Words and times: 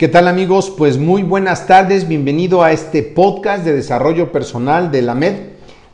¿Qué 0.00 0.08
tal 0.08 0.28
amigos? 0.28 0.70
Pues 0.70 0.96
muy 0.96 1.22
buenas 1.22 1.66
tardes, 1.66 2.08
bienvenido 2.08 2.62
a 2.62 2.72
este 2.72 3.02
podcast 3.02 3.66
de 3.66 3.74
desarrollo 3.74 4.32
personal 4.32 4.90
de 4.90 5.02
la 5.02 5.14
MED, 5.14 5.34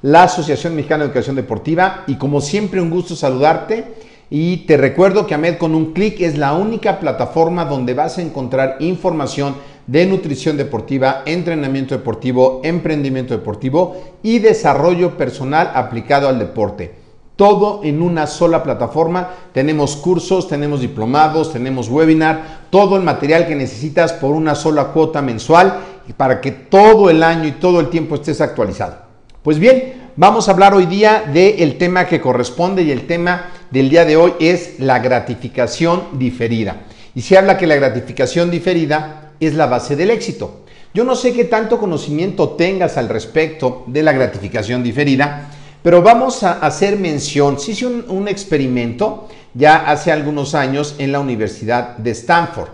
la 0.01 0.23
Asociación 0.23 0.77
Mexicana 0.77 1.03
de 1.03 1.07
Educación 1.09 1.35
Deportiva. 1.35 2.05
Y 2.07 2.15
como 2.15 2.41
siempre 2.41 2.81
un 2.81 2.89
gusto 2.89 3.17
saludarte. 3.17 3.97
Y 4.31 4.59
te 4.59 4.77
recuerdo 4.77 5.27
que 5.27 5.35
AMED 5.35 5.59
con 5.59 5.75
un 5.75 5.93
clic 5.93 6.21
es 6.21 6.39
la 6.39 6.53
única 6.53 7.01
plataforma 7.01 7.65
donde 7.65 7.95
vas 7.95 8.19
a 8.19 8.23
encontrar 8.23 8.77
información 8.79 9.57
de 9.89 10.07
nutrición 10.07 10.57
deportiva, 10.57 11.25
entrenamiento 11.27 11.97
deportivo, 11.97 12.61
emprendimiento 12.63 13.37
deportivo 13.37 13.97
y 14.23 14.39
desarrollo 14.39 15.17
personal 15.17 15.73
aplicado 15.75 16.29
al 16.29 16.39
deporte 16.39 17.06
todo 17.37 17.83
en 17.85 18.03
una 18.03 18.27
sola 18.27 18.63
plataforma. 18.63 19.31
Tenemos 19.53 19.97
cursos, 19.97 20.49
tenemos 20.49 20.81
diplomados, 20.81 21.53
tenemos 21.53 21.89
webinar, 21.89 22.63
todo 22.71 22.97
el 22.97 23.03
material 23.03 23.47
que 23.47 23.55
necesitas 23.55 24.13
por 24.15 24.35
una 24.35 24.55
sola 24.55 24.87
cuota 24.89 25.23
mensual 25.23 25.81
para 26.17 26.41
que 26.41 26.51
todo 26.51 27.11
el 27.11 27.23
año 27.23 27.47
y 27.47 27.53
todo 27.53 27.81
el 27.81 27.89
tiempo 27.89 28.15
estés 28.15 28.41
actualizado. 28.41 28.97
Pues 29.43 29.59
bien, 29.59 30.11
vamos 30.17 30.49
a 30.49 30.53
hablar 30.53 30.75
hoy 30.75 30.87
día 30.87 31.25
del 31.33 31.79
tema 31.79 32.07
que 32.07 32.21
corresponde 32.21 32.83
y 32.83 32.91
el 32.91 33.07
tema 33.07 33.51
del 33.71 33.91
día 33.91 34.05
de 34.05 34.17
hoy 34.17 34.33
es 34.41 34.81
la 34.81 34.99
gratificación 34.99 36.19
diferida. 36.19 36.85
Y 37.15 37.23
se 37.23 37.39
habla 37.39 37.57
que 37.57 37.67
la 37.67 37.77
gratificación 37.77 38.51
diferida 38.51 39.33
es 39.41 39.55
la 39.55 39.67
base 39.67 39.97
del 39.97 40.11
éxito. 40.11 40.65
Yo 40.95 41.05
no 41.05 41.15
sé 41.15 41.33
qué 41.33 41.45
tanto 41.45 41.79
conocimiento 41.79 42.51
tengas 42.51 42.97
al 42.97 43.09
respecto 43.09 43.85
de 43.87 44.03
la 44.03 44.13
gratificación 44.13 44.83
diferida, 44.83 45.51
pero 45.87 46.03
vamos 46.03 46.43
a 46.43 46.55
hacer 46.55 46.99
mención, 46.99 47.61
se 47.61 47.71
hizo 47.71 47.87
un, 48.09 48.27
experimento 48.27 49.29
ya 49.55 49.89
hace 49.89 50.11
algunos 50.11 50.57
años 50.57 50.97
en 50.99 51.13
la 51.13 51.21
Universidad 51.21 51.97
de 51.97 52.11
Stanford. 52.11 52.71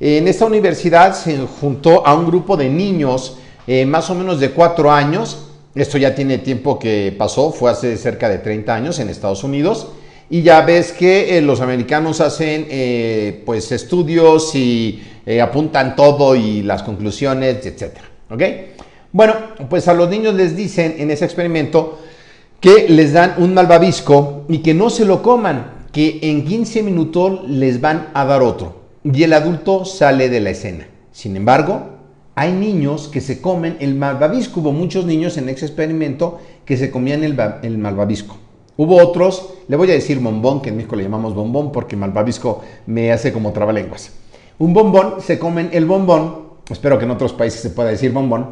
En 0.00 0.26
esta 0.26 0.44
universidad 0.44 1.14
se 1.14 1.38
juntó 1.38 2.04
a 2.04 2.14
un 2.14 2.26
grupo 2.26 2.56
de 2.56 2.68
niños 2.68 3.38
eh, 3.68 3.86
más 3.86 4.10
o 4.10 4.16
menos 4.16 4.40
de 4.40 4.50
cuatro 4.50 4.90
años. 4.90 5.50
Esto 5.72 5.98
ya 5.98 6.16
tiene 6.16 6.38
tiempo 6.38 6.80
que 6.80 7.14
pasó, 7.16 7.52
fue 7.52 7.70
hace 7.70 7.96
cerca 7.96 8.28
de 8.28 8.38
30 8.38 8.74
años 8.74 8.98
en 8.98 9.08
Estados 9.08 9.44
Unidos. 9.44 9.90
Y 10.28 10.42
ya 10.42 10.62
ves 10.62 10.90
que 10.90 11.38
eh, 11.38 11.42
los 11.42 11.60
americanos 11.60 12.20
hacen 12.20 12.66
eh, 12.68 13.40
pues 13.46 13.70
estudios 13.70 14.52
y 14.56 15.00
apuntan 15.40 15.94
todo 15.94 16.34
y 16.34 16.62
las 16.62 16.82
conclusiones, 16.82 17.64
etc. 17.64 17.98
Bueno, 19.12 19.34
pues 19.70 19.86
a 19.86 19.94
los 19.94 20.08
niños 20.10 20.34
les 20.34 20.56
dicen 20.56 20.96
en 20.98 21.12
ese 21.12 21.24
experimento 21.24 22.00
que 22.60 22.88
les 22.88 23.12
dan 23.12 23.34
un 23.38 23.54
malvavisco 23.54 24.44
y 24.48 24.58
que 24.58 24.74
no 24.74 24.90
se 24.90 25.04
lo 25.04 25.22
coman, 25.22 25.86
que 25.92 26.18
en 26.22 26.44
15 26.44 26.82
minutos 26.82 27.48
les 27.48 27.80
van 27.80 28.08
a 28.14 28.24
dar 28.24 28.42
otro 28.42 28.78
y 29.04 29.22
el 29.22 29.32
adulto 29.32 29.84
sale 29.84 30.28
de 30.28 30.40
la 30.40 30.50
escena. 30.50 30.88
Sin 31.12 31.36
embargo, 31.36 31.82
hay 32.34 32.52
niños 32.52 33.08
que 33.08 33.20
se 33.20 33.40
comen 33.40 33.76
el 33.80 33.94
malvavisco. 33.94 34.60
Hubo 34.60 34.72
muchos 34.72 35.06
niños 35.06 35.36
en 35.38 35.48
ese 35.48 35.66
experimento 35.66 36.38
que 36.64 36.76
se 36.76 36.90
comían 36.90 37.24
el, 37.24 37.38
el 37.62 37.78
malvavisco. 37.78 38.36
Hubo 38.76 38.96
otros, 38.96 39.54
le 39.66 39.76
voy 39.76 39.90
a 39.90 39.94
decir 39.94 40.20
bombón, 40.20 40.62
que 40.62 40.68
en 40.68 40.76
México 40.76 40.94
le 40.94 41.02
llamamos 41.02 41.34
bombón 41.34 41.72
porque 41.72 41.96
malvavisco 41.96 42.62
me 42.86 43.10
hace 43.10 43.32
como 43.32 43.52
trabalenguas. 43.52 44.12
Un 44.58 44.72
bombón, 44.72 45.20
se 45.20 45.38
comen 45.38 45.70
el 45.72 45.84
bombón, 45.84 46.48
espero 46.70 46.98
que 46.98 47.04
en 47.04 47.10
otros 47.10 47.32
países 47.32 47.60
se 47.60 47.70
pueda 47.70 47.90
decir 47.90 48.12
bombón, 48.12 48.46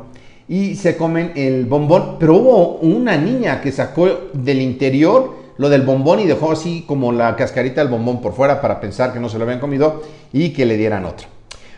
y 0.48 0.76
se 0.76 0.96
comen 0.96 1.32
el 1.34 1.66
bombón. 1.66 2.16
Pero 2.18 2.36
hubo 2.36 2.78
una 2.78 3.16
niña 3.16 3.60
que 3.60 3.72
sacó 3.72 4.08
del 4.32 4.60
interior 4.60 5.46
lo 5.58 5.68
del 5.68 5.82
bombón 5.82 6.20
y 6.20 6.26
dejó 6.26 6.52
así 6.52 6.84
como 6.86 7.12
la 7.12 7.34
cascarita 7.34 7.80
del 7.80 7.90
bombón 7.90 8.20
por 8.20 8.34
fuera 8.34 8.60
para 8.60 8.80
pensar 8.80 9.12
que 9.12 9.20
no 9.20 9.28
se 9.28 9.38
lo 9.38 9.44
habían 9.44 9.60
comido 9.60 10.02
y 10.32 10.50
que 10.50 10.66
le 10.66 10.76
dieran 10.76 11.04
otro. 11.04 11.28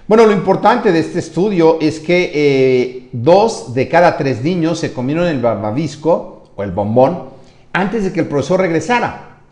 Bueno, 0.07 0.27
lo 0.27 0.33
importante 0.33 0.91
de 0.91 1.01
este 1.01 1.19
estudio 1.19 1.79
es 1.81 2.01
que 2.01 2.31
eh, 2.35 3.09
dos 3.13 3.75
de 3.75 3.89
cada 3.89 4.17
tres 4.17 4.43
niños 4.43 4.79
se 4.79 4.93
comieron 4.93 5.27
el 5.27 5.41
barbabisco 5.41 6.51
o 6.57 6.63
el 6.63 6.73
bombón 6.73 7.25
antes 7.73 8.05
de 8.05 8.13
que 8.13 8.21
el 8.21 8.27
profesor 8.27 8.61
regresara. 8.61 9.43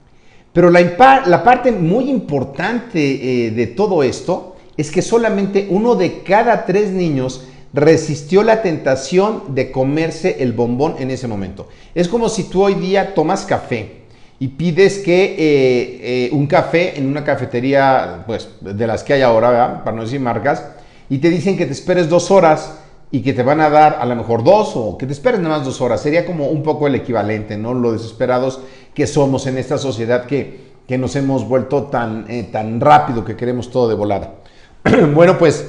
Pero 0.52 0.70
la, 0.70 0.80
la 1.26 1.44
parte 1.44 1.70
muy 1.70 2.08
importante 2.08 3.46
eh, 3.46 3.50
de 3.50 3.66
todo 3.66 4.02
esto 4.02 4.56
es 4.76 4.90
que 4.90 5.02
solamente 5.02 5.68
uno 5.70 5.94
de 5.94 6.22
cada 6.22 6.64
tres 6.64 6.90
niños 6.90 7.46
resistió 7.76 8.42
la 8.42 8.62
tentación 8.62 9.54
de 9.54 9.70
comerse 9.70 10.38
el 10.40 10.54
bombón 10.54 10.96
en 10.98 11.10
ese 11.10 11.28
momento. 11.28 11.68
Es 11.94 12.08
como 12.08 12.30
si 12.30 12.44
tú 12.44 12.64
hoy 12.64 12.74
día 12.74 13.12
tomas 13.14 13.44
café 13.44 14.06
y 14.38 14.48
pides 14.48 14.98
que 15.00 15.24
eh, 15.24 15.36
eh, 15.38 16.30
un 16.32 16.46
café 16.46 16.98
en 16.98 17.06
una 17.06 17.22
cafetería, 17.22 18.24
pues 18.26 18.48
de 18.62 18.86
las 18.86 19.04
que 19.04 19.12
hay 19.12 19.22
ahora, 19.22 19.84
para 19.84 19.94
no 19.94 20.04
decir 20.04 20.20
marcas, 20.20 20.64
y 21.10 21.18
te 21.18 21.28
dicen 21.28 21.58
que 21.58 21.66
te 21.66 21.72
esperes 21.72 22.08
dos 22.08 22.30
horas 22.30 22.78
y 23.10 23.20
que 23.20 23.34
te 23.34 23.42
van 23.42 23.60
a 23.60 23.68
dar 23.68 23.98
a 24.00 24.06
lo 24.06 24.16
mejor 24.16 24.42
dos 24.42 24.72
o 24.74 24.96
que 24.96 25.04
te 25.04 25.12
esperes 25.12 25.40
nada 25.40 25.58
más 25.58 25.66
dos 25.66 25.82
horas. 25.82 26.00
Sería 26.00 26.24
como 26.24 26.46
un 26.46 26.62
poco 26.62 26.86
el 26.86 26.94
equivalente, 26.94 27.58
¿no? 27.58 27.74
Lo 27.74 27.92
desesperados 27.92 28.60
que 28.94 29.06
somos 29.06 29.46
en 29.46 29.58
esta 29.58 29.76
sociedad 29.76 30.24
que, 30.24 30.60
que 30.88 30.96
nos 30.96 31.14
hemos 31.14 31.46
vuelto 31.46 31.84
tan, 31.84 32.24
eh, 32.30 32.48
tan 32.50 32.80
rápido 32.80 33.22
que 33.22 33.36
queremos 33.36 33.70
todo 33.70 33.86
de 33.86 33.94
volada. 33.94 34.36
bueno, 35.14 35.36
pues 35.36 35.66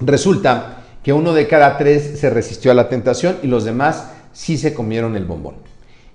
resulta 0.00 0.83
que 1.04 1.12
uno 1.12 1.34
de 1.34 1.46
cada 1.46 1.76
tres 1.76 2.18
se 2.18 2.30
resistió 2.30 2.72
a 2.72 2.74
la 2.74 2.88
tentación 2.88 3.36
y 3.42 3.46
los 3.46 3.64
demás 3.64 4.08
sí 4.32 4.58
se 4.58 4.74
comieron 4.74 5.14
el 5.14 5.26
bombón. 5.26 5.54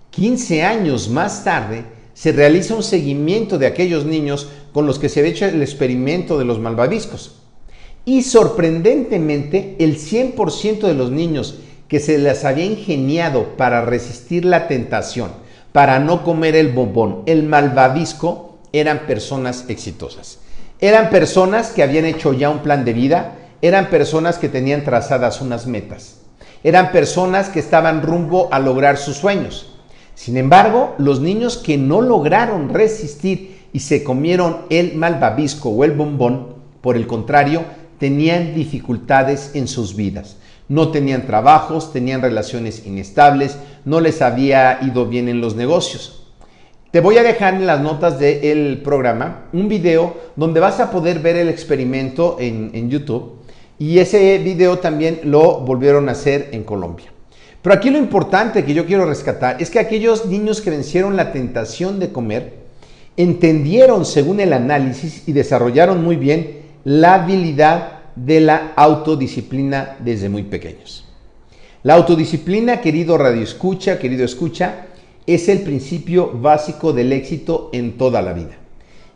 15 0.10 0.64
años 0.64 1.10
más 1.10 1.44
tarde, 1.44 1.86
se 2.14 2.34
realiza 2.34 2.76
un 2.76 2.84
seguimiento 2.84 3.58
de 3.58 3.68
aquellos 3.68 4.06
niños 4.06 4.50
con 4.74 4.86
los 4.86 5.00
que 5.00 5.08
se 5.08 5.22
había 5.22 5.32
hecho 5.32 5.46
el 5.46 5.62
experimento 5.62 6.38
de 6.38 6.44
los 6.44 6.60
malvaviscos. 6.60 7.40
Y 8.04 8.24
sorprendentemente, 8.24 9.76
el 9.80 9.98
100% 9.98 10.82
de 10.82 10.94
los 10.96 11.12
niños 11.12 11.60
que 11.88 12.00
se 12.00 12.18
les 12.18 12.44
había 12.44 12.66
ingeniado 12.66 13.56
para 13.58 13.86
resistir 13.86 14.44
la 14.44 14.68
tentación, 14.68 15.32
para 15.72 16.00
no 16.00 16.24
comer 16.24 16.56
el 16.56 16.70
bombón, 16.74 17.24
el 17.28 17.44
malvavisco, 17.44 18.58
eran 18.74 19.06
personas 19.06 19.66
exitosas. 19.70 20.40
Eran 20.82 21.10
personas 21.10 21.70
que 21.70 21.84
habían 21.84 22.06
hecho 22.06 22.34
ya 22.34 22.50
un 22.50 22.60
plan 22.60 22.86
de 22.86 22.94
vida, 22.94 23.36
eran 23.62 23.90
personas 23.90 24.38
que 24.38 24.50
tenían 24.50 24.84
trazadas 24.84 25.42
unas 25.42 25.68
metas. 25.68 26.22
Eran 26.64 26.92
personas 26.92 27.50
que 27.50 27.60
estaban 27.60 28.02
rumbo 28.02 28.50
a 28.52 28.60
lograr 28.60 28.98
sus 28.98 29.18
sueños. 29.18 29.74
Sin 30.16 30.38
embargo, 30.38 30.96
los 30.98 31.22
niños 31.22 31.58
que 31.58 31.78
no 31.78 32.02
lograron 32.02 32.70
resistir 32.70 33.60
y 33.72 33.80
se 33.80 34.04
comieron 34.04 34.64
el 34.70 34.96
malvavisco 34.96 35.70
o 35.70 35.84
el 35.84 35.92
bombón, 35.92 36.56
por 36.82 36.96
el 36.96 37.08
contrario, 37.08 37.64
tenían 38.00 38.56
dificultades 38.56 39.52
en 39.54 39.68
sus 39.68 39.96
vidas. 39.96 40.38
No 40.68 40.92
tenían 40.92 41.26
trabajos, 41.26 41.94
tenían 41.94 42.22
relaciones 42.22 42.86
inestables, 42.86 43.58
no 43.86 44.00
les 44.02 44.22
había 44.22 44.80
ido 44.82 45.06
bien 45.06 45.28
en 45.28 45.42
los 45.42 45.56
negocios. 45.56 46.28
Te 46.92 47.02
voy 47.02 47.18
a 47.18 47.24
dejar 47.24 47.54
en 47.54 47.68
las 47.68 47.82
notas 47.82 48.20
del 48.20 48.82
programa 48.84 49.46
un 49.54 49.68
video 49.68 50.18
donde 50.36 50.60
vas 50.60 50.80
a 50.80 50.92
poder 50.92 51.20
ver 51.20 51.38
el 51.38 51.50
experimento 51.50 52.38
en, 52.40 52.72
en 52.74 52.90
YouTube 52.90 53.39
y 53.80 54.00
ese 54.00 54.38
video 54.40 54.80
también 54.80 55.22
lo 55.24 55.62
volvieron 55.62 56.10
a 56.10 56.12
hacer 56.12 56.50
en 56.52 56.64
Colombia. 56.64 57.12
Pero 57.62 57.76
aquí 57.76 57.90
lo 57.90 57.98
importante 57.98 58.64
que 58.64 58.74
yo 58.74 58.86
quiero 58.86 59.06
rescatar 59.06 59.62
es 59.62 59.70
que 59.70 59.80
aquellos 59.80 60.26
niños 60.26 60.62
que 60.62 60.70
vencieron 60.70 61.16
la 61.16 61.32
tentación 61.32 62.00
de 62.00 62.12
comer 62.12 62.54
entendieron 63.18 64.06
según 64.06 64.40
el 64.40 64.54
análisis 64.54 65.28
y 65.28 65.34
desarrollaron 65.34 66.04
muy 66.04 66.18
bien 66.18 66.60
la 66.84 67.16
habilidad 67.16 68.00
de 68.16 68.42
la 68.42 68.74
autodisciplina 68.76 69.98
desde 70.00 70.30
muy 70.30 70.44
pequeños. 70.44 71.06
La 71.84 71.96
autodisciplina, 71.96 72.82
querido 72.82 73.18
radio 73.18 73.42
escucha, 73.42 74.00
querido 74.00 74.26
escucha, 74.26 74.88
es 75.26 75.48
el 75.48 75.62
principio 75.62 76.32
básico 76.34 76.92
del 76.92 77.14
éxito 77.14 77.70
en 77.72 77.98
toda 77.98 78.22
la 78.22 78.34
vida. 78.34 78.58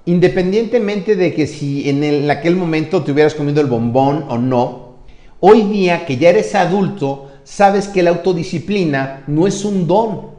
Independientemente 0.05 1.15
de 1.15 1.33
que 1.33 1.47
si 1.47 1.89
en, 1.89 2.29
aquel 2.29 2.57
momento 2.57 3.03
te 3.03 3.13
hubieras 3.13 3.35
comido 3.35 3.61
el 3.61 3.67
bombón 3.67 4.25
o 4.27 4.37
no, 4.37 4.95
hoy 5.39 5.61
día 5.63 6.05
que 6.05 6.17
ya 6.17 6.29
eres 6.29 6.55
adulto, 6.55 7.31
sabes 7.45 7.87
que 7.87 8.03
la 8.03 8.09
autodisciplina 8.09 9.23
no 9.27 9.47
es 9.47 9.63
un 9.63 9.87
don, 9.87 10.31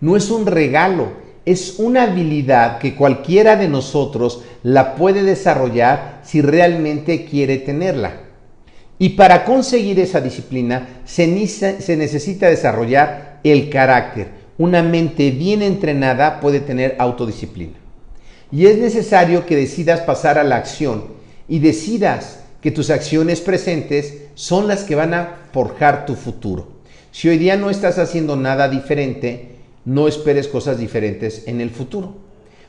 no 0.00 0.16
es 0.16 0.30
un 0.30 0.46
regalo, 0.46 1.08
es 1.44 1.80
una 1.80 2.04
habilidad 2.04 2.78
que 2.78 2.94
cualquiera 2.94 3.56
de 3.56 3.68
nosotros 3.68 4.42
la 4.62 4.94
puede 4.94 5.24
desarrollar 5.24 6.20
si 6.22 6.40
realmente 6.40 7.24
quiere 7.24 7.56
tenerla. 7.56 8.12
Y 9.00 9.10
para 9.10 9.44
conseguir 9.44 9.98
esa 9.98 10.20
disciplina 10.20 11.00
se, 11.04 11.26
necesita 11.26 12.48
desarrollar 12.48 13.40
el 13.42 13.70
carácter. 13.70 14.28
Una 14.58 14.82
mente 14.82 15.30
bien 15.32 15.62
entrenada 15.62 16.38
puede 16.38 16.60
tener 16.60 16.94
autodisciplina. 16.98 17.79
Y 18.52 18.66
es 18.66 18.78
necesario 18.78 19.46
que 19.46 19.56
decidas 19.56 20.00
pasar 20.00 20.38
a 20.38 20.44
la 20.44 20.56
acción 20.56 21.04
y 21.48 21.60
decidas 21.60 22.40
que 22.60 22.70
tus 22.70 22.90
acciones 22.90 23.40
presentes 23.40 24.14
son 24.34 24.68
las 24.68 24.84
que 24.84 24.94
van 24.94 25.14
a 25.14 25.36
forjar 25.52 26.04
tu 26.04 26.14
futuro. 26.14 26.68
Si 27.12 27.28
hoy 27.28 27.38
día 27.38 27.56
no 27.56 27.70
estás 27.70 27.98
haciendo 27.98 28.36
nada 28.36 28.68
diferente, 28.68 29.56
no 29.84 30.08
esperes 30.08 30.48
cosas 30.48 30.78
diferentes 30.78 31.46
en 31.46 31.60
el 31.60 31.70
futuro. 31.70 32.14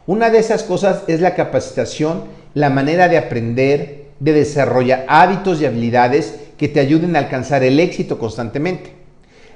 Una 0.08 0.30
de 0.30 0.40
esas 0.40 0.64
cosas 0.64 1.04
es 1.08 1.20
la 1.22 1.36
capacitación, 1.36 2.24
la 2.54 2.70
manera 2.70 3.08
de 3.08 3.18
aprender, 3.18 4.06
de 4.20 4.34
desarrollar 4.34 5.06
hábitos 5.08 5.62
y 5.62 5.66
habilidades 5.66 6.36
que 6.58 6.68
te 6.68 6.80
ayuden 6.80 7.16
a 7.16 7.20
alcanzar 7.20 7.64
el 7.64 7.80
éxito 7.80 8.18
constantemente. 8.18 8.94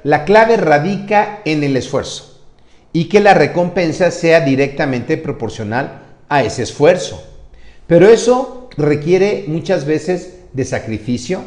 La 0.03 0.25
clave 0.25 0.57
radica 0.57 1.41
en 1.45 1.63
el 1.63 1.77
esfuerzo 1.77 2.41
y 2.93 3.05
que 3.05 3.19
la 3.19 3.33
recompensa 3.33 4.11
sea 4.11 4.41
directamente 4.41 5.17
proporcional 5.17 6.04
a 6.29 6.43
ese 6.43 6.63
esfuerzo. 6.63 7.23
Pero 7.87 8.07
eso 8.07 8.69
requiere 8.77 9.45
muchas 9.47 9.85
veces 9.85 10.39
de 10.53 10.65
sacrificio, 10.65 11.43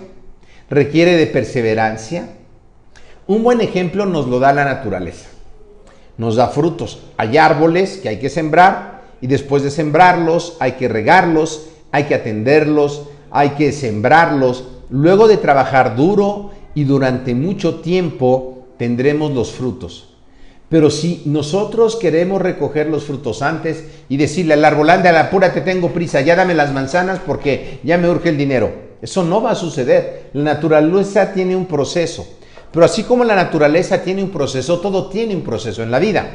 requiere 0.71 1.17
de 1.17 1.27
perseverancia. 1.27 2.29
Un 3.27 3.43
buen 3.43 3.61
ejemplo 3.61 4.07
nos 4.07 4.27
lo 4.27 4.39
da 4.39 4.53
la 4.53 4.65
naturaleza 4.65 5.29
nos 6.19 6.35
da 6.35 6.49
frutos. 6.49 6.99
Hay 7.17 7.39
árboles 7.39 7.99
que 8.03 8.11
hay 8.11 8.19
que 8.19 8.29
sembrar 8.29 9.05
y 9.23 9.29
después 9.29 9.63
de 9.63 9.71
sembrarlos 9.71 10.57
hay 10.61 10.73
que 10.73 10.89
regarlos, 10.89 11.69
hay 11.93 12.05
que 12.05 12.15
atenderlos, 12.15 13.05
hay 13.31 13.51
que 13.51 13.73
sembrarlos. 13.73 14.65
Luego 14.91 15.29
de 15.29 15.39
trabajar 15.39 15.97
duro 15.97 16.51
y 16.75 16.85
durante 16.85 17.35
mucho 17.35 17.77
tiempo 17.77 18.67
tendremos 18.77 19.33
los 19.33 19.53
frutos. 19.53 20.17
Pero 20.69 20.91
si 20.91 21.23
nosotros 21.25 21.97
queremos 21.97 22.43
recoger 22.43 22.89
los 22.89 23.05
frutos 23.05 23.41
antes 23.41 23.85
y 24.09 24.19
decirle 24.19 24.55
al 24.55 24.65
árbol, 24.65 24.91
anda, 24.91 25.19
apúrate, 25.19 25.63
tengo 25.63 25.93
prisa, 25.93 26.21
ya 26.21 26.37
dame 26.37 26.55
las 26.55 26.73
manzanas 26.73 27.21
porque 27.27 27.81
ya 27.85 27.97
me 27.97 28.11
urge 28.11 28.29
el 28.29 28.37
dinero. 28.37 28.71
Eso 29.01 29.25
no 29.25 29.41
va 29.41 29.53
a 29.53 29.55
suceder. 29.55 30.31
La 30.35 30.45
naturaleza 30.45 31.33
tiene 31.33 31.57
un 31.57 31.67
proceso. 31.67 32.27
Pero 32.71 32.85
así 32.85 33.05
como 33.05 33.25
la 33.25 33.35
naturaleza 33.35 34.03
tiene 34.03 34.23
un 34.23 34.31
proceso, 34.31 34.81
todo 34.81 35.09
tiene 35.09 35.35
un 35.35 35.43
proceso 35.43 35.83
en 35.83 35.91
la 35.91 35.99
vida. 35.99 36.27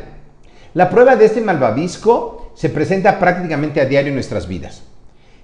La 0.74 0.90
prueba 0.90 1.16
de 1.16 1.26
este 1.26 1.42
malvavisco 1.42 2.52
se 2.56 2.70
presenta 2.70 3.20
prácticamente 3.20 3.82
a 3.82 3.86
diario 3.86 4.10
en 4.10 4.16
nuestras 4.16 4.48
vidas. 4.48 4.82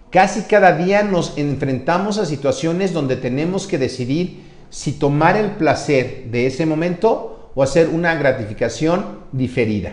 Casi 0.10 0.42
cada 0.44 0.76
día 0.76 1.04
nos 1.04 1.38
enfrentamos 1.38 2.18
a 2.18 2.26
situaciones 2.26 2.94
donde 2.94 3.16
tenemos 3.16 3.68
que 3.68 3.78
decidir 3.78 4.42
si 4.72 4.94
tomar 4.94 5.38
el 5.38 5.52
placer 5.52 6.26
de 6.32 6.48
ese 6.48 6.66
momento 6.66 7.39
o 7.60 7.64
hacer 7.64 7.90
una 7.90 8.16
gratificación 8.16 9.20
diferida. 9.34 9.92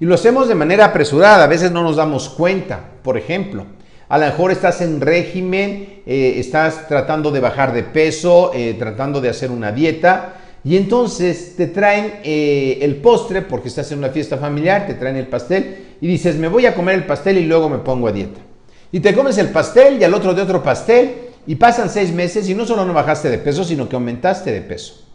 Y 0.00 0.06
lo 0.06 0.14
hacemos 0.14 0.48
de 0.48 0.54
manera 0.54 0.86
apresurada, 0.86 1.44
a 1.44 1.46
veces 1.46 1.70
no 1.70 1.82
nos 1.82 1.96
damos 1.96 2.30
cuenta. 2.30 2.80
Por 3.02 3.18
ejemplo, 3.18 3.66
a 4.08 4.16
lo 4.16 4.24
mejor 4.24 4.50
estás 4.50 4.80
en 4.80 5.02
régimen, 5.02 6.00
eh, 6.06 6.36
estás 6.38 6.88
tratando 6.88 7.30
de 7.30 7.40
bajar 7.40 7.74
de 7.74 7.82
peso, 7.82 8.50
eh, 8.54 8.76
tratando 8.78 9.20
de 9.20 9.28
hacer 9.28 9.50
una 9.50 9.72
dieta. 9.72 10.36
Y 10.64 10.78
entonces 10.78 11.54
te 11.54 11.66
traen 11.66 12.14
eh, 12.24 12.78
el 12.80 12.96
postre 12.96 13.42
porque 13.42 13.68
estás 13.68 13.92
en 13.92 13.98
una 13.98 14.08
fiesta 14.08 14.38
familiar, 14.38 14.86
te 14.86 14.94
traen 14.94 15.16
el 15.16 15.26
pastel 15.26 15.96
y 16.00 16.06
dices, 16.06 16.36
me 16.36 16.48
voy 16.48 16.64
a 16.64 16.74
comer 16.74 16.94
el 16.94 17.04
pastel 17.04 17.36
y 17.36 17.44
luego 17.44 17.68
me 17.68 17.78
pongo 17.80 18.08
a 18.08 18.12
dieta. 18.12 18.40
Y 18.90 19.00
te 19.00 19.12
comes 19.12 19.36
el 19.36 19.50
pastel 19.50 20.00
y 20.00 20.04
al 20.04 20.14
otro 20.14 20.32
de 20.32 20.40
otro 20.40 20.62
pastel 20.62 21.14
y 21.46 21.56
pasan 21.56 21.90
seis 21.90 22.10
meses 22.10 22.48
y 22.48 22.54
no 22.54 22.64
solo 22.64 22.86
no 22.86 22.94
bajaste 22.94 23.28
de 23.28 23.36
peso, 23.36 23.64
sino 23.64 23.86
que 23.86 23.96
aumentaste 23.96 24.50
de 24.50 24.62
peso. 24.62 25.05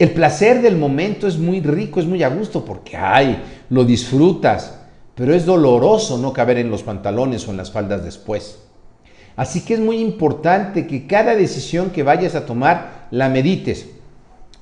El 0.00 0.10
placer 0.10 0.62
del 0.62 0.76
momento 0.76 1.28
es 1.28 1.38
muy 1.38 1.60
rico, 1.60 2.00
es 2.00 2.06
muy 2.06 2.24
a 2.24 2.28
gusto 2.28 2.64
porque, 2.64 2.96
ay, 2.96 3.40
lo 3.68 3.84
disfrutas 3.84 4.80
pero 5.20 5.34
es 5.34 5.44
doloroso 5.44 6.16
no 6.16 6.32
caber 6.32 6.56
en 6.56 6.70
los 6.70 6.82
pantalones 6.82 7.46
o 7.46 7.50
en 7.50 7.58
las 7.58 7.70
faldas 7.70 8.02
después. 8.02 8.58
Así 9.36 9.66
que 9.66 9.74
es 9.74 9.80
muy 9.80 9.98
importante 9.98 10.86
que 10.86 11.06
cada 11.06 11.34
decisión 11.34 11.90
que 11.90 12.02
vayas 12.02 12.34
a 12.34 12.46
tomar 12.46 13.06
la 13.10 13.28
medites 13.28 13.90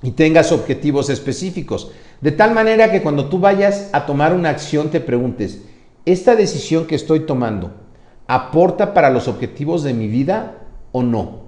y 0.03 0.11
tengas 0.11 0.51
objetivos 0.51 1.11
específicos, 1.11 1.93
de 2.21 2.33
tal 2.33 2.55
manera 2.55 2.91
que 2.91 3.03
cuando 3.03 3.29
tú 3.29 3.39
vayas 3.39 3.91
a 3.93 4.05
tomar 4.05 4.35
una 4.35 4.51
acción 4.51 4.91
te 4.91 4.99
preguntes, 4.99 5.63
¿esta 6.05 6.35
decisión 6.35 6.89
que 6.89 6.97
estoy 6.97 7.21
tomando 7.21 7.75
aporta 8.27 8.95
para 8.95 9.11
los 9.11 9.29
objetivos 9.29 9.85
de 9.85 9.95
mi 9.95 10.09
vida 10.09 10.57
o 10.91 11.05
no? 11.05 11.48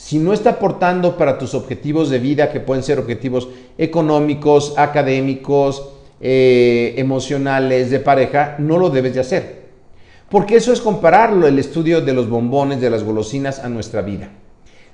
Si 0.00 0.18
no 0.18 0.32
está 0.32 0.50
aportando 0.50 1.18
para 1.18 1.36
tus 1.36 1.54
objetivos 1.54 2.08
de 2.08 2.18
vida, 2.18 2.50
que 2.50 2.58
pueden 2.58 2.82
ser 2.82 2.98
objetivos 2.98 3.48
económicos, 3.76 4.72
académicos, 4.78 5.90
eh, 6.22 6.94
emocionales 6.96 7.90
de 7.90 8.00
pareja, 8.00 8.56
no 8.58 8.78
lo 8.78 8.88
debes 8.88 9.12
de 9.12 9.20
hacer. 9.20 9.60
Porque 10.30 10.56
eso 10.56 10.72
es 10.72 10.80
compararlo, 10.80 11.46
el 11.46 11.58
estudio 11.58 12.00
de 12.00 12.14
los 12.14 12.30
bombones, 12.30 12.80
de 12.80 12.88
las 12.88 13.04
golosinas 13.04 13.58
a 13.58 13.68
nuestra 13.68 14.00
vida. 14.00 14.30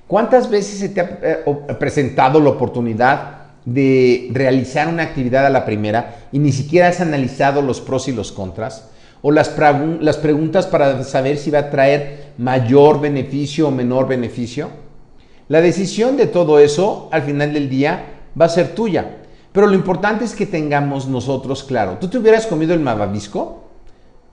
¿Cuántas 0.07 0.49
veces 0.49 0.77
se 0.77 0.89
te 0.89 0.99
ha 0.99 1.19
eh, 1.21 1.43
presentado 1.79 2.41
la 2.41 2.49
oportunidad 2.49 3.53
de 3.63 4.29
realizar 4.33 4.89
una 4.89 5.03
actividad 5.03 5.45
a 5.45 5.49
la 5.49 5.65
primera 5.65 6.27
y 6.33 6.39
ni 6.39 6.51
siquiera 6.51 6.89
has 6.89 6.99
analizado 6.99 7.61
los 7.61 7.79
pros 7.79 8.09
y 8.09 8.11
los 8.11 8.33
contras? 8.33 8.89
O 9.21 9.31
las, 9.31 9.55
las 10.01 10.17
preguntas 10.17 10.67
para 10.67 11.01
saber 11.05 11.37
si 11.37 11.49
va 11.49 11.59
a 11.59 11.69
traer 11.69 12.33
mayor 12.37 12.99
beneficio 12.99 13.69
o 13.69 13.71
menor 13.71 14.05
beneficio. 14.05 14.85
La 15.49 15.61
decisión 15.61 16.17
de 16.17 16.27
todo 16.27 16.59
eso 16.59 17.07
al 17.11 17.21
final 17.23 17.53
del 17.53 17.69
día 17.69 18.21
va 18.39 18.45
a 18.45 18.49
ser 18.49 18.75
tuya. 18.75 19.17
Pero 19.53 19.67
lo 19.67 19.75
importante 19.75 20.25
es 20.25 20.35
que 20.35 20.45
tengamos 20.45 21.07
nosotros 21.07 21.63
claro. 21.63 21.97
¿Tú 21.99 22.09
te 22.09 22.17
hubieras 22.17 22.45
comido 22.47 22.73
el 22.73 22.79
malvavisco? 22.79 23.63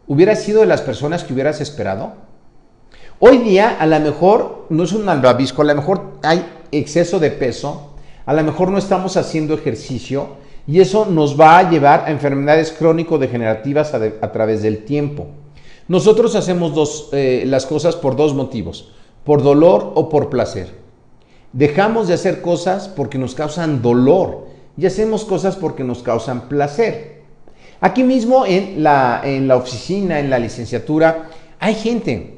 ¿Hubieras 0.06 0.42
sido 0.42 0.60
de 0.60 0.66
las 0.66 0.82
personas 0.82 1.24
que 1.24 1.32
hubieras 1.32 1.60
esperado? 1.60 2.12
Hoy 3.20 3.38
día 3.38 3.76
a 3.78 3.86
lo 3.86 3.98
mejor 4.00 4.66
no 4.70 4.82
es 4.82 4.92
un 4.92 5.04
malvavisco, 5.04 5.62
a 5.62 5.66
lo 5.66 5.74
mejor 5.76 6.18
hay 6.22 6.44
exceso 6.72 7.20
de 7.20 7.30
peso, 7.30 7.94
a 8.26 8.34
lo 8.34 8.42
mejor 8.42 8.70
no 8.70 8.76
estamos 8.76 9.16
haciendo 9.16 9.54
ejercicio 9.54 10.36
y 10.66 10.80
eso 10.80 11.06
nos 11.06 11.40
va 11.40 11.58
a 11.58 11.70
llevar 11.70 12.04
a 12.06 12.10
enfermedades 12.10 12.72
crónico-degenerativas 12.72 13.94
a, 13.94 14.32
través 14.32 14.62
del 14.62 14.84
tiempo. 14.84 15.28
Nosotros 15.86 16.34
hacemos 16.34 17.08
eh, 17.12 17.44
las 17.46 17.66
cosas 17.66 17.94
por 17.94 18.16
dos 18.16 18.34
motivos, 18.34 18.92
por 19.24 19.42
dolor 19.42 19.92
o 19.94 20.08
por 20.08 20.28
placer. 20.28 20.83
Dejamos 21.54 22.08
de 22.08 22.14
hacer 22.14 22.42
cosas 22.42 22.88
porque 22.88 23.16
nos 23.16 23.36
causan 23.36 23.80
dolor 23.80 24.48
y 24.76 24.86
hacemos 24.86 25.24
cosas 25.24 25.54
porque 25.54 25.84
nos 25.84 26.02
causan 26.02 26.48
placer. 26.48 27.22
Aquí 27.80 28.02
mismo 28.02 28.44
en 28.44 28.82
la, 28.82 29.22
en 29.24 29.46
la 29.46 29.56
oficina, 29.56 30.18
en 30.18 30.30
la 30.30 30.40
licenciatura, 30.40 31.30
hay 31.60 31.74
gente 31.76 32.34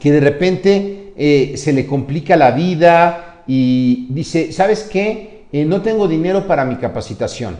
que 0.00 0.12
de 0.12 0.20
repente 0.20 1.12
eh, 1.16 1.54
se 1.56 1.72
le 1.72 1.86
complica 1.86 2.36
la 2.36 2.50
vida 2.50 3.44
y 3.46 4.08
dice, 4.10 4.52
¿sabes 4.52 4.82
qué? 4.82 5.44
Eh, 5.50 5.64
no 5.64 5.80
tengo 5.80 6.06
dinero 6.06 6.46
para 6.46 6.66
mi 6.66 6.76
capacitación. 6.76 7.56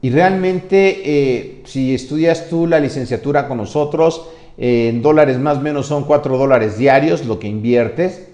Y 0.00 0.10
realmente, 0.10 1.02
eh, 1.04 1.62
si 1.64 1.92
estudias 1.92 2.48
tú 2.48 2.68
la 2.68 2.78
licenciatura 2.78 3.48
con 3.48 3.58
nosotros, 3.58 4.28
en 4.56 5.02
dólares 5.02 5.38
más 5.38 5.58
o 5.58 5.60
menos 5.60 5.86
son 5.86 6.04
4 6.04 6.38
dólares 6.38 6.78
diarios 6.78 7.26
lo 7.26 7.40
que 7.40 7.48
inviertes. 7.48 8.28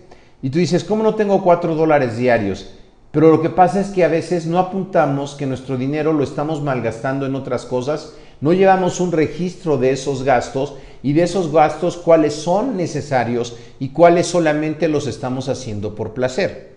Y 0.45 0.51
tú 0.51 0.59
dices, 0.59 0.85
¿cómo 0.85 1.03
no 1.03 1.15
tengo 1.15 1.43
4 1.43 1.75
dólares 1.75 2.19
diarios? 2.19 2.69
Pero 3.13 3.31
lo 3.31 3.41
que 3.41 3.49
pasa 3.49 3.81
es 3.81 3.89
que 3.89 4.05
a 4.05 4.09
veces 4.09 4.45
no 4.45 4.59
apuntamos 4.59 5.37
que 5.37 5.47
nuestro 5.47 5.79
dinero 5.79 6.13
lo 6.13 6.23
estamos 6.23 6.61
malgastando 6.61 7.25
en 7.25 7.35
otras 7.35 7.65
cosas, 7.65 8.13
no 8.43 8.53
llevamos 8.53 9.01
un 9.01 9.11
registro 9.11 9.79
de 9.79 9.93
esos 9.93 10.23
gastos 10.23 10.75
y 11.03 11.15
de 11.15 11.23
esos 11.23 11.51
gastos 11.51 11.97
cuáles 11.97 12.35
son 12.35 12.77
necesarios 12.77 13.57
y 13.79 13.89
cuáles 13.89 14.27
solamente 14.27 14.87
los 14.87 15.07
estamos 15.07 15.49
haciendo 15.49 15.95
por 15.95 16.13
placer. 16.13 16.75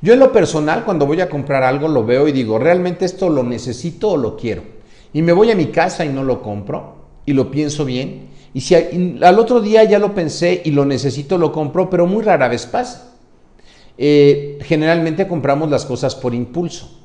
Yo 0.00 0.14
en 0.14 0.18
lo 0.18 0.32
personal 0.32 0.86
cuando 0.86 1.04
voy 1.04 1.20
a 1.20 1.28
comprar 1.28 1.64
algo 1.64 1.88
lo 1.88 2.06
veo 2.06 2.28
y 2.28 2.32
digo, 2.32 2.58
¿realmente 2.58 3.04
esto 3.04 3.28
lo 3.28 3.42
necesito 3.42 4.12
o 4.12 4.16
lo 4.16 4.38
quiero? 4.38 4.62
Y 5.12 5.20
me 5.20 5.34
voy 5.34 5.50
a 5.50 5.54
mi 5.54 5.66
casa 5.66 6.06
y 6.06 6.08
no 6.08 6.24
lo 6.24 6.40
compro 6.40 6.94
y 7.26 7.34
lo 7.34 7.50
pienso 7.50 7.84
bien. 7.84 8.31
Y 8.54 8.60
si 8.60 8.74
al 8.74 9.38
otro 9.38 9.60
día 9.60 9.84
ya 9.84 9.98
lo 9.98 10.14
pensé 10.14 10.60
y 10.64 10.72
lo 10.72 10.84
necesito, 10.84 11.38
lo 11.38 11.52
compro, 11.52 11.88
pero 11.88 12.06
muy 12.06 12.22
rara 12.22 12.48
vez 12.48 12.66
pasa. 12.66 13.12
Eh, 13.96 14.58
generalmente 14.62 15.26
compramos 15.26 15.70
las 15.70 15.84
cosas 15.84 16.14
por 16.14 16.34
impulso. 16.34 16.98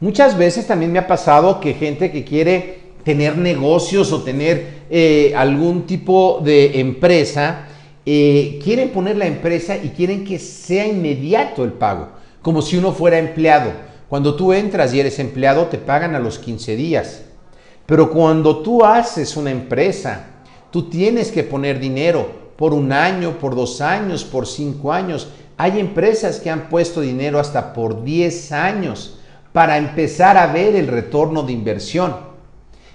Muchas 0.00 0.36
veces 0.36 0.66
también 0.66 0.90
me 0.90 0.98
ha 0.98 1.06
pasado 1.06 1.60
que 1.60 1.74
gente 1.74 2.10
que 2.10 2.24
quiere 2.24 2.80
tener 3.04 3.36
negocios 3.38 4.12
o 4.12 4.22
tener 4.22 4.82
eh, 4.90 5.32
algún 5.36 5.86
tipo 5.86 6.40
de 6.42 6.80
empresa, 6.80 7.66
eh, 8.04 8.58
quieren 8.62 8.90
poner 8.90 9.16
la 9.16 9.26
empresa 9.26 9.76
y 9.76 9.90
quieren 9.90 10.24
que 10.24 10.38
sea 10.38 10.86
inmediato 10.86 11.64
el 11.64 11.72
pago, 11.72 12.08
como 12.42 12.62
si 12.62 12.76
uno 12.76 12.92
fuera 12.92 13.18
empleado. 13.18 13.70
Cuando 14.08 14.34
tú 14.34 14.52
entras 14.52 14.92
y 14.92 15.00
eres 15.00 15.18
empleado, 15.18 15.66
te 15.66 15.78
pagan 15.78 16.14
a 16.14 16.18
los 16.18 16.38
15 16.38 16.76
días. 16.76 17.22
Pero 17.86 18.10
cuando 18.10 18.58
tú 18.58 18.84
haces 18.84 19.36
una 19.36 19.50
empresa, 19.50 20.31
tú 20.72 20.88
tienes 20.88 21.30
que 21.30 21.44
poner 21.44 21.78
dinero 21.78 22.42
por 22.56 22.74
un 22.74 22.90
año, 22.90 23.38
por 23.38 23.54
dos 23.54 23.80
años, 23.80 24.24
por 24.24 24.48
cinco 24.48 24.92
años. 24.92 25.28
Hay 25.56 25.78
empresas 25.78 26.40
que 26.40 26.50
han 26.50 26.68
puesto 26.68 27.00
dinero 27.00 27.38
hasta 27.38 27.72
por 27.72 28.02
10 28.02 28.52
años 28.52 29.18
para 29.52 29.76
empezar 29.76 30.36
a 30.36 30.46
ver 30.46 30.74
el 30.74 30.88
retorno 30.88 31.42
de 31.42 31.52
inversión. 31.52 32.32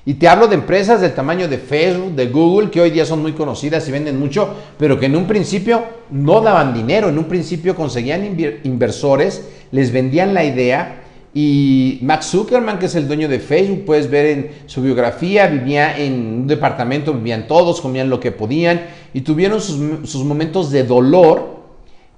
Y 0.05 0.15
te 0.15 0.27
hablo 0.27 0.47
de 0.47 0.55
empresas 0.55 1.01
del 1.01 1.13
tamaño 1.13 1.47
de 1.47 1.57
Facebook, 1.57 2.15
de 2.15 2.27
Google, 2.27 2.71
que 2.71 2.81
hoy 2.81 2.91
día 2.91 3.05
son 3.05 3.21
muy 3.21 3.33
conocidas 3.33 3.87
y 3.87 3.91
venden 3.91 4.17
mucho, 4.17 4.55
pero 4.77 4.97
que 4.97 5.05
en 5.07 5.17
un 5.17 5.27
principio 5.27 5.83
no 6.09 6.39
daban 6.41 6.73
dinero, 6.73 7.09
en 7.09 7.17
un 7.17 7.25
principio 7.25 7.75
conseguían 7.75 8.37
inversores, 8.63 9.49
les 9.71 9.91
vendían 9.91 10.33
la 10.33 10.45
idea 10.45 11.03
y 11.39 11.99
Max 12.01 12.31
Zuckerman, 12.31 12.79
que 12.79 12.87
es 12.87 12.95
el 12.95 13.07
dueño 13.07 13.27
de 13.27 13.39
Facebook, 13.39 13.85
puedes 13.85 14.09
ver 14.09 14.25
en 14.25 14.51
su 14.65 14.81
biografía, 14.81 15.45
vivía 15.45 15.95
en 15.95 16.13
un 16.13 16.47
departamento, 16.47 17.13
vivían 17.13 17.45
todos, 17.45 17.79
comían 17.79 18.09
lo 18.09 18.19
que 18.19 18.31
podían 18.31 18.81
y 19.13 19.21
tuvieron 19.21 19.61
sus, 19.61 20.09
sus 20.09 20.23
momentos 20.23 20.71
de 20.71 20.83
dolor 20.83 21.57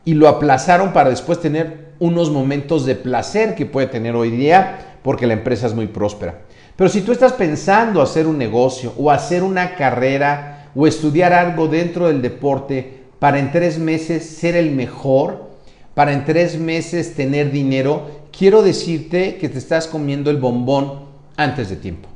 y 0.05 0.13
lo 0.13 0.29
aplazaron 0.29 0.93
para 0.93 1.09
después 1.09 1.41
tener 1.41 1.89
unos 1.99 2.31
momentos 2.31 2.85
de 2.85 2.95
placer 2.95 3.55
que 3.55 3.65
puede 3.65 3.87
tener 3.87 4.15
hoy 4.15 4.31
día 4.31 4.99
porque 5.03 5.27
la 5.27 5.33
empresa 5.33 5.67
es 5.67 5.73
muy 5.73 5.87
próspera. 5.87 6.43
Pero 6.77 6.89
si 6.89 7.01
tú 7.01 7.11
estás 7.11 7.33
pensando 7.33 8.01
hacer 8.01 8.25
un 8.25 8.37
negocio 8.37 8.93
o 8.97 9.11
hacer 9.11 9.43
una 9.43 9.75
carrera 9.75 10.69
o 10.73 10.87
estudiar 10.87 11.33
algo 11.33 11.67
dentro 11.67 12.07
del 12.07 12.21
deporte 12.21 13.01
para 13.19 13.37
en 13.37 13.51
tres 13.51 13.79
meses 13.79 14.25
ser 14.25 14.55
el 14.55 14.71
mejor, 14.71 15.49
para 15.93 16.13
en 16.13 16.23
tres 16.23 16.57
meses 16.57 17.15
tener 17.15 17.51
dinero, 17.51 18.18
quiero 18.39 18.61
decirte 18.61 19.35
que 19.35 19.49
te 19.49 19.57
estás 19.57 19.85
comiendo 19.85 20.31
el 20.31 20.37
bombón 20.37 21.01
antes 21.35 21.69
de 21.69 21.75
tiempo. 21.75 22.07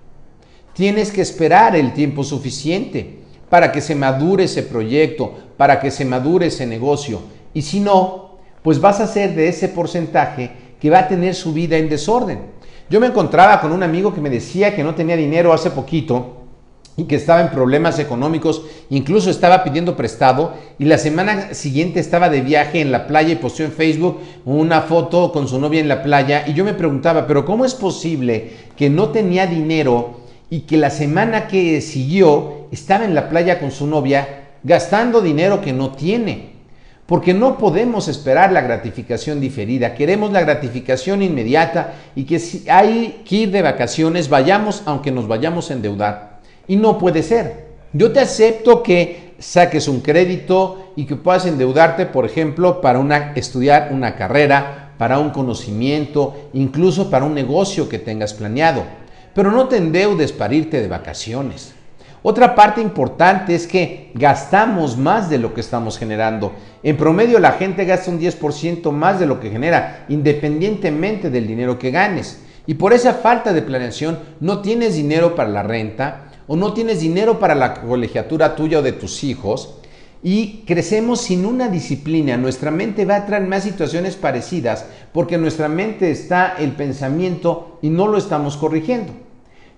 Tienes 0.72 1.12
que 1.12 1.22
esperar 1.22 1.75
el 1.75 1.94
tiempo 1.94 2.24
suficiente 2.24 3.20
para 3.50 3.74
que 3.74 3.82
se 3.82 3.94
madure 3.94 4.46
ese 4.46 4.63
proyecto, 4.63 5.34
para 5.58 5.82
que 5.82 5.92
se 5.92 6.06
madure 6.06 6.48
ese 6.48 6.65
negocio. 6.65 7.20
Y 7.53 7.62
si 7.62 7.82
no, 7.82 8.38
pues 8.62 8.80
vas 8.80 9.01
a 9.01 9.08
ser 9.08 9.36
de 9.36 9.50
ese 9.50 9.68
porcentaje 9.68 10.51
que 10.80 10.89
va 10.89 11.00
a 11.00 11.08
tener 11.10 11.36
su 11.36 11.51
vida 11.51 11.75
en 11.75 11.89
desorden. 11.89 12.39
Yo 12.89 13.01
me 13.01 13.08
encontraba 13.08 13.60
con 13.60 13.74
un 13.74 13.84
amigo 13.84 14.13
que 14.13 14.22
me 14.22 14.30
decía 14.30 14.74
que 14.74 14.84
no 14.84 14.96
tenía 14.96 15.18
dinero 15.18 15.51
hace 15.51 15.72
poquito 15.72 16.43
y 16.96 17.06
que 17.06 17.16
estaba 17.16 17.42
en 17.42 17.50
problemas 17.50 17.98
económicos, 17.98 18.64
incluso 18.90 19.30
estaba 19.30 19.64
pidiendo 19.64 19.98
prestado 19.98 20.54
y 20.78 20.86
la 20.86 20.98
semana 20.98 21.54
siguiente 21.54 22.00
estaba 22.00 22.30
de 22.30 22.42
viaje 22.42 22.82
en 22.82 22.92
la 22.92 23.08
playa 23.08 23.34
y 23.34 23.38
posteó 23.38 23.66
en 23.66 23.72
Facebook 23.72 24.20
una 24.46 24.82
foto 24.82 25.32
con 25.32 25.48
su 25.48 25.60
novia 25.60 25.80
en 25.80 25.88
la 25.88 26.04
playa 26.04 26.44
y 26.48 26.54
yo 26.54 26.64
me 26.64 26.74
preguntaba, 26.74 27.26
pero 27.26 27.46
¿cómo 27.46 27.66
es 27.66 27.74
posible 27.74 28.52
que 28.78 28.90
no 28.90 29.10
tenía 29.10 29.48
dinero 29.48 30.20
y 30.50 30.62
que 30.62 30.78
la 30.78 30.92
semana 30.92 31.48
que 31.48 31.82
siguió 31.82 32.68
estaba 32.72 33.06
en 33.06 33.16
la 33.16 33.30
playa 33.30 33.60
con 33.60 33.72
su 33.72 33.88
novia 33.88 34.52
gastando 34.64 35.22
dinero 35.22 35.62
que 35.62 35.74
no 35.74 35.92
tiene? 35.94 36.54
Porque 37.08 37.34
no 37.34 37.58
podemos 37.58 38.08
esperar 38.08 38.52
la 38.52 38.62
gratificación 38.62 39.42
diferida, 39.42 39.96
queremos 39.96 40.32
la 40.32 40.42
gratificación 40.42 41.22
inmediata 41.24 41.96
y 42.16 42.24
que 42.24 42.40
si 42.40 42.70
hay 42.70 43.24
que 43.28 43.36
ir 43.36 43.52
de 43.52 43.62
vacaciones, 43.62 44.30
vayamos 44.30 44.84
aunque 44.86 45.12
nos 45.12 45.28
vayamos 45.28 45.70
a 45.70 45.74
endeudar. 45.74 46.33
Y 46.67 46.75
no 46.75 46.98
puede 46.98 47.24
ser. 47.24 47.74
Yo 47.93 48.12
te 48.12 48.20
acepto 48.20 48.82
que 48.82 49.36
saques 49.39 49.88
un 49.88 50.00
crédito 50.00 50.93
y 50.96 51.05
que 51.05 51.15
puedas 51.15 51.46
endeudarte, 51.46 52.05
por 52.05 52.25
ejemplo, 52.25 52.82
para 52.82 53.34
estudiar 53.36 53.89
una 53.91 54.15
carrera, 54.15 54.93
para 54.98 55.20
un 55.20 55.32
conocimiento, 55.32 56.50
incluso 56.53 57.10
para 57.10 57.25
un 57.25 57.34
negocio 57.34 57.89
que 57.89 58.00
tengas 58.00 58.34
planeado. 58.34 58.84
Pero 59.34 59.51
no 59.51 59.67
te 59.67 59.77
endeudes 59.77 60.32
para 60.32 60.55
irte 60.55 60.82
de 60.82 60.88
vacaciones. 60.88 61.74
Otra 62.25 62.55
parte 62.55 62.79
importante 62.79 63.53
es 63.53 63.67
que 63.67 64.12
gastamos 64.13 64.98
más 64.98 65.29
de 65.29 65.38
lo 65.38 65.53
que 65.53 65.60
estamos 65.60 65.98
generando. 65.98 66.53
En 66.82 66.96
promedio 66.96 67.38
la 67.38 67.51
gente 67.51 67.84
gasta 67.84 68.10
un 68.10 68.20
10% 68.20 68.91
más 68.91 69.20
de 69.20 69.25
lo 69.25 69.41
que 69.41 69.50
genera, 69.50 70.05
independientemente 70.08 71.29
del 71.29 71.48
dinero 71.48 71.77
que 71.77 71.91
ganes. 71.91 72.41
Y 72.65 72.75
por 72.75 72.93
esa 72.93 73.15
falta 73.15 73.51
de 73.51 73.62
planeación 73.62 74.20
no 74.39 74.62
tienes 74.62 74.96
dinero 74.96 75.36
para 75.36 75.50
la 75.50 75.63
renta 75.63 76.29
o 76.48 76.56
no 76.56 76.74
tienes 76.74 77.00
dinero 77.00 77.40
para 77.40 77.56
la 77.56 77.74
colegiatura 77.76 78.56
tuya 78.56 78.80
o 78.80 78.82
de 78.82 78.94
tus 78.94 79.24
hijos 79.24 79.76
y 80.24 80.64
crecemos 80.66 81.22
sin 81.22 81.46
una 81.46 81.68
disciplina. 81.68 82.38
Nuestra 82.38 82.72
mente 82.72 83.06
va 83.06 83.18
a 83.18 83.26
traer 83.26 83.44
más 83.44 83.64
situaciones 83.64 84.16
parecidas 84.16 84.86
porque 85.12 85.36
en 85.36 85.42
nuestra 85.42 85.68
mente 85.68 86.12
está 86.12 86.56
el 86.58 86.72
pensamiento 86.72 87.78
y 87.82 87.90
no 87.90 88.08
lo 88.08 88.18
estamos 88.18 88.58
corrigiendo. 88.58 89.14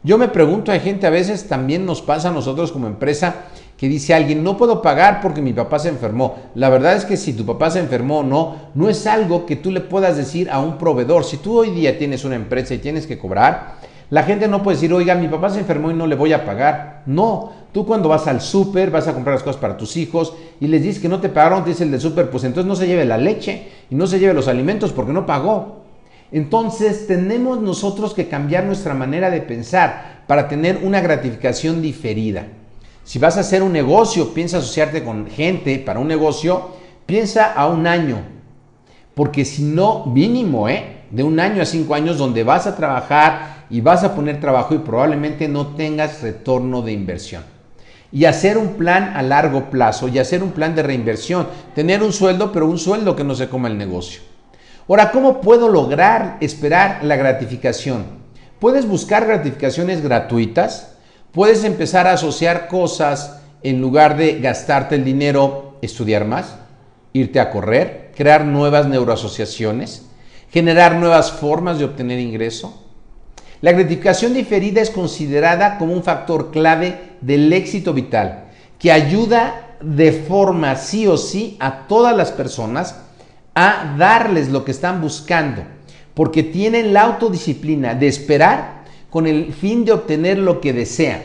Yo 0.03 0.19
me 0.19 0.27
pregunto, 0.27 0.71
hay 0.71 0.81
gente 0.81 1.07
a 1.07 1.09
veces 1.09 1.47
también 1.47 1.83
nos 1.83 2.03
pasa 2.03 2.29
a 2.29 2.31
nosotros 2.31 2.71
como 2.71 2.85
empresa 2.85 3.47
que 3.75 3.89
dice 3.89 4.13
alguien, 4.13 4.43
no 4.43 4.55
puedo 4.55 4.81
pagar 4.81 5.19
porque 5.19 5.41
mi 5.41 5.51
papá 5.51 5.79
se 5.79 5.89
enfermó. 5.89 6.35
La 6.53 6.69
verdad 6.69 6.95
es 6.95 7.05
que 7.05 7.17
si 7.17 7.33
tu 7.33 7.43
papá 7.43 7.71
se 7.71 7.79
enfermó 7.79 8.19
o 8.19 8.23
no, 8.23 8.55
no 8.75 8.87
es 8.87 9.07
algo 9.07 9.47
que 9.47 9.55
tú 9.55 9.71
le 9.71 9.81
puedas 9.81 10.15
decir 10.15 10.49
a 10.51 10.59
un 10.59 10.77
proveedor. 10.77 11.23
Si 11.23 11.37
tú 11.37 11.57
hoy 11.57 11.71
día 11.71 11.97
tienes 11.97 12.23
una 12.23 12.35
empresa 12.35 12.75
y 12.75 12.77
tienes 12.77 13.07
que 13.07 13.17
cobrar, 13.17 13.79
la 14.09 14.23
gente 14.23 14.47
no 14.47 14.61
puede 14.61 14.77
decir, 14.77 14.93
oiga, 14.93 15.15
mi 15.15 15.27
papá 15.27 15.49
se 15.49 15.59
enfermó 15.59 15.89
y 15.89 15.95
no 15.95 16.05
le 16.05 16.15
voy 16.15 16.33
a 16.33 16.45
pagar. 16.45 17.01
No, 17.05 17.51
tú 17.71 17.85
cuando 17.85 18.09
vas 18.09 18.27
al 18.27 18.41
súper, 18.41 18.91
vas 18.91 19.07
a 19.07 19.13
comprar 19.13 19.35
las 19.35 19.43
cosas 19.43 19.59
para 19.59 19.77
tus 19.77 19.97
hijos 19.97 20.33
y 20.59 20.67
les 20.67 20.83
dices 20.83 21.01
que 21.01 21.09
no 21.09 21.19
te 21.19 21.29
pagaron, 21.29 21.63
te 21.63 21.71
dice 21.71 21.83
el 21.83 21.91
del 21.91 22.01
súper, 22.01 22.29
pues 22.29 22.43
entonces 22.43 22.67
no 22.67 22.75
se 22.75 22.87
lleve 22.87 23.05
la 23.05 23.17
leche 23.17 23.67
y 23.89 23.95
no 23.95 24.05
se 24.07 24.19
lleve 24.19 24.33
los 24.33 24.47
alimentos 24.47 24.91
porque 24.91 25.13
no 25.13 25.25
pagó. 25.25 25.83
Entonces 26.31 27.07
tenemos 27.07 27.61
nosotros 27.61 28.13
que 28.13 28.27
cambiar 28.27 28.65
nuestra 28.65 28.93
manera 28.93 29.29
de 29.29 29.41
pensar 29.41 30.23
para 30.27 30.47
tener 30.47 30.81
una 30.83 31.01
gratificación 31.01 31.81
diferida. 31.81 32.47
Si 33.03 33.19
vas 33.19 33.37
a 33.37 33.41
hacer 33.41 33.61
un 33.61 33.71
negocio, 33.71 34.33
piensa 34.33 34.57
asociarte 34.57 35.03
con 35.03 35.27
gente 35.27 35.77
para 35.79 35.99
un 35.99 36.07
negocio, 36.07 36.71
piensa 37.05 37.53
a 37.53 37.67
un 37.67 37.85
año. 37.85 38.17
Porque 39.13 39.45
si 39.45 39.63
no, 39.63 40.05
mínimo, 40.07 40.67
¿eh? 40.67 41.03
De 41.11 41.23
un 41.23 41.39
año 41.39 41.61
a 41.61 41.65
cinco 41.65 41.93
años 41.93 42.17
donde 42.17 42.43
vas 42.43 42.67
a 42.67 42.75
trabajar 42.75 43.54
y 43.69 43.81
vas 43.81 44.03
a 44.03 44.15
poner 44.15 44.39
trabajo 44.39 44.75
y 44.75 44.79
probablemente 44.79 45.47
no 45.47 45.75
tengas 45.75 46.21
retorno 46.21 46.81
de 46.81 46.91
inversión. 46.91 47.43
Y 48.11 48.25
hacer 48.25 48.57
un 48.57 48.73
plan 48.73 49.13
a 49.15 49.21
largo 49.21 49.69
plazo 49.69 50.07
y 50.07 50.19
hacer 50.19 50.43
un 50.43 50.51
plan 50.51 50.75
de 50.75 50.83
reinversión. 50.83 51.47
Tener 51.73 52.01
un 52.01 52.13
sueldo, 52.13 52.51
pero 52.51 52.67
un 52.67 52.77
sueldo 52.77 53.15
que 53.15 53.23
no 53.23 53.35
se 53.35 53.49
coma 53.49 53.67
el 53.67 53.77
negocio. 53.77 54.21
Ahora, 54.87 55.11
¿cómo 55.11 55.41
puedo 55.41 55.67
lograr 55.67 56.37
esperar 56.39 57.03
la 57.03 57.15
gratificación? 57.15 58.05
Puedes 58.59 58.87
buscar 58.87 59.25
gratificaciones 59.25 60.01
gratuitas, 60.01 60.95
puedes 61.31 61.63
empezar 61.63 62.07
a 62.07 62.13
asociar 62.13 62.67
cosas 62.67 63.41
en 63.63 63.81
lugar 63.81 64.15
de 64.15 64.39
gastarte 64.39 64.95
el 64.95 65.03
dinero, 65.03 65.77
estudiar 65.81 66.25
más, 66.25 66.55
irte 67.13 67.39
a 67.39 67.49
correr, 67.49 68.11
crear 68.15 68.45
nuevas 68.45 68.87
neuroasociaciones, 68.87 70.05
generar 70.51 70.95
nuevas 70.95 71.31
formas 71.31 71.79
de 71.79 71.85
obtener 71.85 72.19
ingreso. 72.19 72.84
La 73.61 73.71
gratificación 73.71 74.33
diferida 74.33 74.81
es 74.81 74.89
considerada 74.89 75.77
como 75.77 75.93
un 75.93 76.03
factor 76.03 76.51
clave 76.51 76.97
del 77.21 77.51
éxito 77.53 77.93
vital 77.93 78.45
que 78.79 78.91
ayuda 78.91 79.77
de 79.81 80.11
forma 80.11 80.75
sí 80.75 81.07
o 81.07 81.17
sí 81.17 81.57
a 81.59 81.87
todas 81.87 82.15
las 82.15 82.31
personas 82.31 82.95
a 83.53 83.95
darles 83.97 84.49
lo 84.49 84.65
que 84.65 84.71
están 84.71 85.01
buscando, 85.01 85.63
porque 86.13 86.43
tienen 86.43 86.93
la 86.93 87.03
autodisciplina 87.03 87.95
de 87.95 88.07
esperar 88.07 88.83
con 89.09 89.27
el 89.27 89.53
fin 89.53 89.85
de 89.85 89.93
obtener 89.93 90.37
lo 90.37 90.59
que 90.59 90.73
desean, 90.73 91.21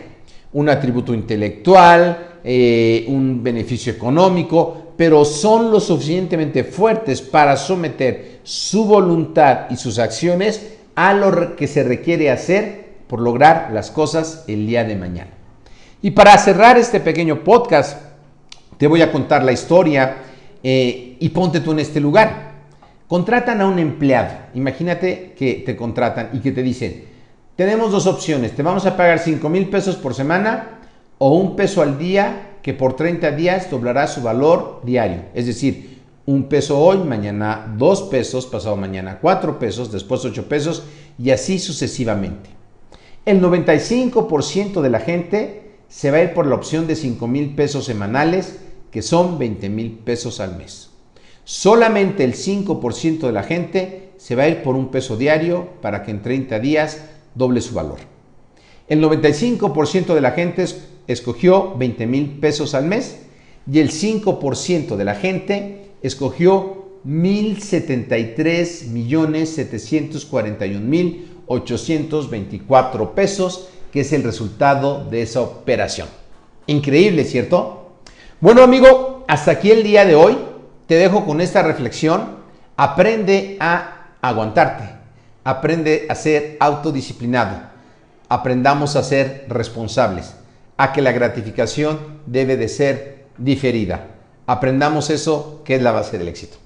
un 0.53 0.69
atributo 0.69 1.13
intelectual, 1.13 2.39
eh, 2.45 3.05
un 3.09 3.43
beneficio 3.43 3.93
económico, 3.93 4.95
pero 4.97 5.25
son 5.25 5.71
lo 5.71 5.81
suficientemente 5.81 6.63
fuertes 6.63 7.21
para 7.21 7.57
someter 7.57 8.41
su 8.45 8.85
voluntad 8.85 9.67
y 9.71 9.77
sus 9.77 9.99
acciones 9.99 10.79
a 10.95 11.15
lo 11.15 11.57
que 11.57 11.67
se 11.67 11.83
requiere 11.83 12.31
hacer 12.31 12.91
por 13.07 13.21
lograr 13.21 13.71
las 13.73 13.91
cosas 13.91 14.45
el 14.47 14.67
día 14.67 14.85
de 14.85 14.97
mañana. 14.97 15.31
Y 16.03 16.13
para 16.13 16.37
cerrar 16.39 16.79
este 16.79 17.01
pequeño 17.01 17.45
podcast, 17.45 18.01
te 18.79 18.87
voy 18.87 19.03
a 19.03 19.13
contar 19.13 19.45
la 19.45 19.53
historia 19.53 20.17
eh, 20.63 21.17
y 21.19 21.29
ponte 21.31 21.61
tú 21.61 21.73
en 21.73 21.81
este 21.81 22.01
lugar. 22.01 22.51
Contratan 23.07 23.61
a 23.61 23.67
un 23.67 23.79
empleado. 23.79 24.31
Imagínate 24.55 25.35
que 25.37 25.63
te 25.67 25.77
contratan 25.77 26.31
y 26.33 26.39
que 26.39 26.53
te 26.53 26.63
dicen, 26.63 27.05
tenemos 27.57 27.93
dos 27.93 28.07
opciones, 28.07 28.53
te 28.53 28.63
vamos 28.63 28.87
a 28.87 28.97
pagar 28.97 29.19
5 29.19 29.49
mil 29.49 29.69
pesos 29.69 29.97
por 29.97 30.15
semana 30.15 30.79
o 31.19 31.35
un 31.35 31.57
peso 31.57 31.83
al 31.83 31.99
día 31.99 32.57
que 32.63 32.73
por 32.73 32.97
30 32.97 33.33
días 33.33 33.71
doblará 33.71 34.07
su 34.07 34.23
valor 34.23 34.81
diario. 34.85 35.25
Es 35.35 35.47
decir, 35.47 35.90
un 36.31 36.45
peso 36.45 36.79
hoy, 36.79 36.99
mañana 36.99 37.75
dos 37.77 38.03
pesos, 38.03 38.47
pasado 38.47 38.77
mañana 38.77 39.19
cuatro 39.21 39.59
pesos, 39.59 39.91
después 39.91 40.25
ocho 40.25 40.49
pesos 40.49 40.85
y 41.19 41.31
así 41.31 41.59
sucesivamente. 41.59 42.51
El 43.27 43.43
95% 43.43 44.81
de 44.81 44.91
la 44.91 45.01
gente 45.01 45.73
se 45.89 46.13
va 46.13 46.19
a 46.19 46.23
ir 46.23 46.33
por 46.33 46.47
la 46.47 46.55
opción 46.55 46.87
de 46.87 46.95
5 46.95 47.27
mil 47.27 47.57
pesos 47.57 47.85
semanales, 47.85 48.61
que 48.93 49.03
son 49.03 49.41
20 49.41 49.71
mil 49.71 49.91
pesos 49.91 50.39
al 50.39 50.57
mes. 50.57 50.91
Solamente 51.43 52.23
el 52.23 52.35
5% 52.35 53.27
de 53.27 53.33
la 53.33 53.43
gente 53.43 54.13
se 54.17 54.37
va 54.37 54.45
a 54.45 54.49
ir 54.49 54.63
por 54.63 54.77
un 54.77 54.93
peso 54.93 55.17
diario 55.17 55.67
para 55.83 56.05
que 56.05 56.13
en 56.13 56.23
30 56.23 56.61
días 56.61 57.03
doble 57.35 57.61
su 57.61 57.75
valor. 57.75 57.99
El 58.87 59.03
95% 59.03 60.15
de 60.15 60.21
la 60.21 60.31
gente 60.31 60.65
escogió 61.09 61.75
20 61.77 62.07
mil 62.07 62.39
pesos 62.39 62.75
al 62.75 62.85
mes 62.85 63.19
y 63.71 63.81
el 63.81 63.91
5% 63.91 64.95
de 64.95 65.05
la 65.05 65.17
gente 65.17 65.90
escogió 66.03 66.87
1.073 67.07 68.89
millones 68.89 69.55
741 69.55 70.81
mil 70.81 71.31
824 71.47 73.15
pesos, 73.15 73.69
que 73.93 74.01
es 74.01 74.13
el 74.13 74.23
resultado 74.23 75.05
de 75.11 75.23
esa 75.23 75.41
operación. 75.41 76.09
Increíble, 76.67 77.25
¿cierto? 77.25 77.97
Bueno, 78.41 78.63
amigo, 78.63 79.25
hasta 79.27 79.51
aquí 79.51 79.71
el 79.71 79.83
día 79.83 80.05
de 80.05 80.15
hoy. 80.15 80.39
Te 80.87 80.95
dejo 80.95 81.25
con 81.25 81.41
esta 81.41 81.63
reflexión. 81.63 82.37
Aprende 82.77 83.57
a 83.59 84.15
aguantarte. 84.21 84.85
Aprende 85.43 86.07
a 86.09 86.15
ser 86.15 86.57
autodisciplinado. 86.61 87.63
Aprendamos 88.29 88.95
a 88.95 89.03
ser 89.03 89.47
responsables 89.49 90.37
a 90.77 90.93
que 90.93 91.03
la 91.03 91.13
gratificación 91.13 92.21
debe 92.27 92.57
de 92.57 92.69
ser 92.69 93.27
diferida. 93.39 94.20
Aprendamos 94.51 95.11
eso 95.11 95.63
que 95.65 95.77
es 95.77 95.83
la 95.83 95.93
base 95.93 96.19
del 96.19 96.27
éxito. 96.27 96.57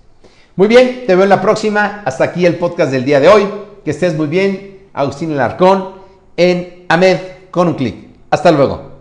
Muy 0.56 0.68
bien, 0.68 1.04
te 1.06 1.14
veo 1.14 1.24
en 1.24 1.28
la 1.28 1.42
próxima. 1.42 2.00
Hasta 2.06 2.24
aquí 2.24 2.46
el 2.46 2.56
podcast 2.56 2.90
del 2.90 3.04
día 3.04 3.20
de 3.20 3.28
hoy. 3.28 3.46
Que 3.84 3.90
estés 3.90 4.16
muy 4.16 4.26
bien. 4.26 4.88
Agustín 4.94 5.32
Alarcón 5.32 5.96
en 6.34 6.86
AMED 6.88 7.18
con 7.50 7.68
un 7.68 7.74
clic. 7.74 8.08
Hasta 8.30 8.50
luego. 8.52 8.93